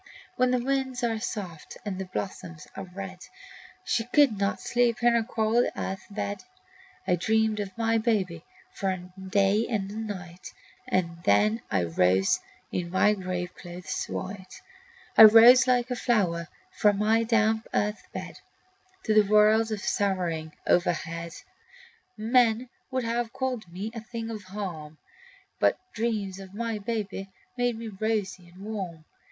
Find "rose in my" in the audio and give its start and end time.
11.83-13.13